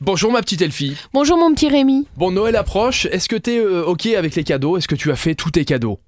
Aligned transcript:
Bonjour 0.00 0.30
ma 0.30 0.42
petite 0.42 0.62
Elfie. 0.62 0.96
Bonjour 1.12 1.36
mon 1.36 1.52
petit 1.52 1.68
Rémi. 1.68 2.06
Bon, 2.16 2.30
Noël 2.30 2.54
approche. 2.54 3.06
Est-ce 3.06 3.28
que 3.28 3.34
t'es 3.34 3.58
euh, 3.58 3.84
ok 3.84 4.06
avec 4.06 4.36
les 4.36 4.44
cadeaux? 4.44 4.76
Est-ce 4.76 4.86
que 4.86 4.94
tu 4.94 5.10
as 5.10 5.16
fait 5.16 5.34
tous 5.34 5.50
tes 5.50 5.64
cadeaux? 5.64 5.98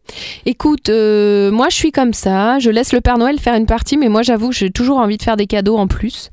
Écoute, 0.47 0.91
euh, 0.91 1.51
moi 1.51 1.71
je 1.71 1.75
suis 1.75 1.91
comme 1.91 2.15
ça, 2.15 2.61
je 2.61 2.71
laisse 2.71 2.93
le 2.93 3.01
Père 3.01 3.19
Noël 3.19 3.41
faire 3.41 3.57
une 3.57 3.67
partie, 3.67 3.97
mais 3.97 4.09
moi 4.09 4.23
j'avoue, 4.23 4.53
j'ai 4.53 4.71
toujours 4.71 4.99
envie 4.99 5.17
de 5.17 5.25
faire 5.25 5.37
des 5.37 5.49
cadeaux 5.49 5.77
en 5.77 5.89
plus. 5.89 6.31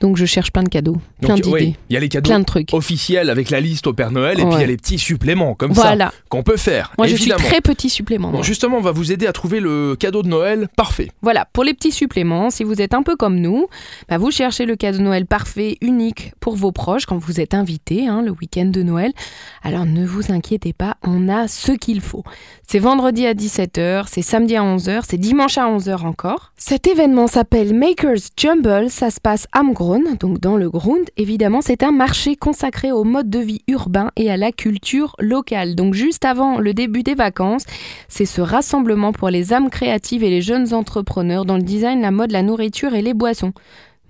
Donc 0.00 0.16
je 0.16 0.24
cherche 0.26 0.52
plein 0.52 0.62
de 0.62 0.68
cadeaux, 0.68 0.96
plein 1.20 1.34
Donc, 1.36 1.42
d'idées, 1.44 1.74
Il 1.90 1.94
y 1.94 1.96
a 1.96 2.00
les 2.00 2.08
cadeaux 2.08 2.28
plein 2.30 2.40
de 2.40 2.44
trucs. 2.44 2.72
officiels 2.74 3.30
avec 3.30 3.50
la 3.50 3.60
liste 3.60 3.86
au 3.86 3.92
Père 3.92 4.10
Noël 4.10 4.38
et 4.40 4.44
puis 4.44 4.54
il 4.54 4.60
y 4.60 4.64
a 4.64 4.66
les 4.66 4.76
petits 4.76 4.98
suppléments 4.98 5.54
comme 5.54 5.72
Voilà. 5.72 6.06
ça 6.06 6.12
qu'on 6.28 6.42
peut 6.42 6.56
faire. 6.56 6.92
Moi 6.98 7.06
je 7.06 7.14
évidemment. 7.14 7.38
suis 7.40 7.48
très 7.48 7.60
petit 7.60 7.88
supplément. 7.90 8.30
Bon, 8.30 8.42
justement, 8.42 8.76
on 8.78 8.82
va 8.82 8.92
vous 8.92 9.12
aider 9.12 9.26
à 9.26 9.32
trouver 9.32 9.60
le 9.60 9.96
cadeau 9.98 10.22
de 10.22 10.28
Noël 10.28 10.68
parfait. 10.76 11.10
Voilà, 11.22 11.46
pour 11.52 11.64
les 11.64 11.74
petits 11.74 11.92
suppléments, 11.92 12.50
si 12.50 12.64
vous 12.64 12.80
êtes 12.82 12.94
un 12.94 13.02
peu 13.02 13.16
comme 13.16 13.36
nous, 13.40 13.66
bah, 14.08 14.18
vous 14.18 14.30
cherchez 14.30 14.66
le 14.66 14.76
cadeau 14.76 14.98
de 14.98 15.02
Noël 15.02 15.26
parfait, 15.26 15.76
unique 15.80 16.32
pour 16.40 16.56
vos 16.56 16.72
proches 16.72 17.06
quand 17.06 17.18
vous 17.18 17.40
êtes 17.40 17.54
invités 17.54 18.06
hein, 18.08 18.22
le 18.22 18.30
week-end 18.30 18.66
de 18.66 18.82
Noël. 18.82 19.12
Alors 19.62 19.84
ne 19.86 20.04
vous 20.06 20.32
inquiétez 20.32 20.72
pas, 20.72 20.96
on 21.02 21.28
a 21.28 21.48
ce 21.48 21.72
qu'il 21.72 22.00
faut. 22.00 22.24
C'est 22.68 22.78
vendredi 22.78 23.26
à 23.26 23.34
17h, 23.34 24.04
c'est 24.08 24.22
samedi 24.22 24.56
à 24.56 24.62
11h, 24.62 25.02
c'est 25.08 25.18
dimanche 25.18 25.58
à 25.58 25.66
11h 25.70 26.04
encore. 26.04 26.52
Cet 26.56 26.86
événement 26.86 27.26
s'appelle 27.26 27.74
Makers 27.74 28.16
Jumble, 28.36 28.90
ça 28.90 29.10
se 29.10 29.20
passe 29.20 29.46
à 29.52 29.62
Donc 30.20 30.40
dans 30.40 30.56
le 30.56 30.68
Grund. 30.68 31.08
Évidemment, 31.16 31.60
c'est 31.60 31.84
un 31.84 31.92
marché 31.92 32.34
consacré 32.34 32.90
au 32.90 33.04
mode 33.04 33.30
de 33.30 33.38
vie 33.38 33.62
urbain 33.68 34.10
et 34.16 34.30
à 34.30 34.36
la 34.36 34.50
culture 34.50 35.14
locale. 35.20 35.76
Donc 35.76 35.94
juste 35.94 36.24
avant 36.24 36.58
le 36.58 36.74
début 36.74 37.04
des 37.04 37.14
vacances, 37.14 37.64
c'est 38.08 38.24
ce 38.24 38.40
rassemblement 38.40 39.12
pour 39.12 39.30
les 39.30 39.52
âmes 39.52 39.70
créatives 39.70 40.24
et 40.24 40.30
les 40.30 40.42
jeunes 40.42 40.74
entrepreneurs 40.74 41.44
dans 41.44 41.56
le 41.56 41.62
design, 41.62 42.00
la 42.00 42.10
mode, 42.10 42.32
la 42.32 42.42
nourriture 42.42 42.94
et 42.94 43.02
les 43.02 43.14
boissons. 43.14 43.52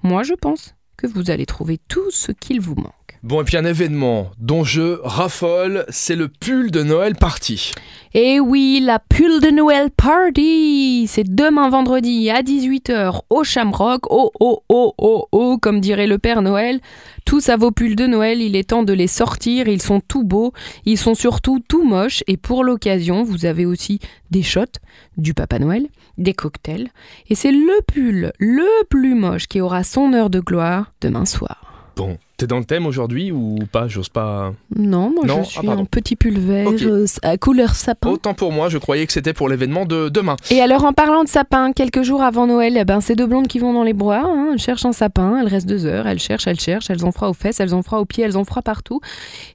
Moi, 0.02 0.22
je 0.22 0.34
pense 0.34 0.74
que 0.96 1.06
vous 1.06 1.30
allez 1.30 1.46
trouver 1.46 1.78
tout 1.88 2.10
ce 2.10 2.32
qu'il 2.32 2.60
vous 2.60 2.76
manque. 2.76 3.05
Bon, 3.26 3.40
et 3.40 3.44
puis 3.44 3.56
un 3.56 3.64
événement 3.64 4.30
dont 4.38 4.62
je 4.62 5.00
raffole, 5.02 5.84
c'est 5.88 6.14
le 6.14 6.28
pull 6.28 6.70
de 6.70 6.84
Noël 6.84 7.16
party. 7.16 7.74
Et 8.14 8.38
oui, 8.38 8.78
la 8.80 9.00
pull 9.00 9.40
de 9.40 9.50
Noël 9.50 9.90
Party 9.90 11.08
C'est 11.08 11.34
demain 11.34 11.68
vendredi 11.68 12.30
à 12.30 12.42
18h 12.42 13.22
au 13.28 13.42
Shamrock. 13.42 14.02
Oh 14.10 14.30
oh 14.38 14.62
oh 14.68 14.94
oh 14.98 15.26
oh, 15.32 15.58
comme 15.60 15.80
dirait 15.80 16.06
le 16.06 16.18
Père 16.18 16.40
Noël. 16.40 16.78
Tous 17.24 17.48
à 17.48 17.56
vos 17.56 17.72
pulls 17.72 17.96
de 17.96 18.06
Noël, 18.06 18.40
il 18.40 18.54
est 18.54 18.68
temps 18.68 18.84
de 18.84 18.92
les 18.92 19.08
sortir. 19.08 19.66
Ils 19.66 19.82
sont 19.82 19.98
tout 19.98 20.22
beaux, 20.22 20.52
ils 20.84 20.96
sont 20.96 21.14
surtout 21.14 21.58
tout 21.58 21.82
moches. 21.82 22.22
Et 22.28 22.36
pour 22.36 22.62
l'occasion, 22.62 23.24
vous 23.24 23.44
avez 23.44 23.66
aussi 23.66 23.98
des 24.30 24.44
shots, 24.44 24.78
du 25.16 25.34
Papa 25.34 25.58
Noël, 25.58 25.88
des 26.16 26.32
cocktails. 26.32 26.90
Et 27.28 27.34
c'est 27.34 27.50
le 27.50 27.82
pull 27.88 28.32
le 28.38 28.84
plus 28.88 29.16
moche 29.16 29.48
qui 29.48 29.60
aura 29.60 29.82
son 29.82 30.12
heure 30.12 30.30
de 30.30 30.38
gloire 30.38 30.92
demain 31.00 31.24
soir. 31.24 31.90
Bon, 31.96 32.18
t'es 32.36 32.46
dans 32.46 32.58
le 32.58 32.64
thème 32.64 32.86
aujourd'hui 32.86 33.32
ou 33.32 33.58
pas? 33.70 33.88
J'ose 33.88 34.08
pas. 34.08 34.52
Non, 34.76 35.10
moi 35.10 35.24
Non, 35.26 35.36
je 35.36 35.40
ah, 35.40 35.44
suis 35.44 35.66
pardon. 35.66 35.82
en 35.82 35.84
petit 35.86 36.16
pull 36.16 36.38
vert 36.38 36.66
Ok. 36.68 36.82
euh, 36.82 37.06
à 37.22 37.36
couleur 37.36 37.74
sapin. 37.74 38.10
Autant 38.10 38.34
pour 38.34 38.52
moi, 38.52 38.68
je 38.68 38.78
croyais 38.78 39.06
que 39.06 39.12
c'était 39.12 39.32
pour 39.32 39.48
l'événement 39.48 39.86
de 39.86 40.08
demain. 40.08 40.36
Et 40.50 40.60
alors 40.60 40.84
en 40.84 40.92
parlant 40.92 41.24
de 41.24 41.28
sapin, 41.28 41.72
quelques 41.72 42.02
jours 42.02 42.22
avant 42.22 42.46
Noël, 42.46 42.76
eh 42.76 42.84
ben, 42.84 43.00
c'est 43.00 43.14
deux 43.16 43.26
blondes 43.26 43.48
qui 43.48 43.58
vont 43.58 43.72
dans 43.72 43.82
les 43.82 43.92
bois, 43.94 44.22
hein, 44.24 44.50
elles 44.52 44.58
cherchent 44.58 44.84
un 44.84 44.92
sapin, 44.92 45.38
elles 45.40 45.48
restent 45.48 45.68
deux 45.68 45.86
heures, 45.86 46.06
elles 46.06 46.18
cherchent, 46.18 46.46
elles 46.46 46.60
cherchent, 46.60 46.90
elles 46.90 47.04
ont 47.06 47.12
froid 47.12 47.28
aux 47.28 47.34
fesses, 47.34 47.60
elles 47.60 47.74
ont 47.74 47.82
froid 47.82 47.98
aux 47.98 48.04
pieds, 48.04 48.24
elles 48.24 48.36
ont 48.38 48.44
froid 48.44 48.62
partout. 48.62 49.00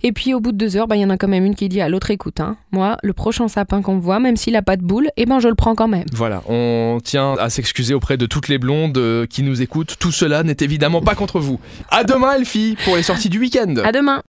Et 0.03 0.11
puis 0.11 0.33
au 0.33 0.39
bout 0.39 0.51
de 0.51 0.57
deux 0.57 0.75
heures, 0.77 0.87
ben, 0.87 0.95
il 0.95 1.01
y 1.01 1.05
en 1.05 1.09
a 1.09 1.17
quand 1.17 1.27
même 1.27 1.45
une 1.45 1.55
qui 1.55 1.69
dit 1.69 1.81
à 1.81 1.89
l'autre 1.89 2.11
écoute, 2.11 2.39
hein, 2.39 2.57
moi 2.71 2.97
le 3.03 3.13
prochain 3.13 3.47
sapin 3.47 3.81
qu'on 3.81 3.99
voit, 3.99 4.19
même 4.19 4.37
s'il 4.37 4.55
a 4.55 4.61
pas 4.61 4.75
de 4.77 4.83
boule, 4.83 5.09
eh 5.17 5.25
ben 5.25 5.39
je 5.39 5.47
le 5.47 5.55
prends 5.55 5.75
quand 5.75 5.87
même. 5.87 6.05
Voilà, 6.13 6.41
on 6.49 6.97
tient 7.03 7.33
à 7.39 7.49
s'excuser 7.49 7.93
auprès 7.93 8.17
de 8.17 8.25
toutes 8.25 8.47
les 8.47 8.57
blondes 8.57 8.97
euh, 8.97 9.25
qui 9.25 9.43
nous 9.43 9.61
écoutent. 9.61 9.95
Tout 9.99 10.11
cela 10.11 10.43
n'est 10.43 10.57
évidemment 10.61 11.01
pas 11.01 11.15
contre 11.15 11.39
vous. 11.39 11.59
À 11.89 12.03
demain, 12.03 12.33
Elfie, 12.33 12.70
pour 12.75 12.95
les 12.95 13.03
sorties 13.03 13.29
du 13.29 13.39
week-end. 13.39 13.75
À 13.83 13.91
demain 13.91 14.19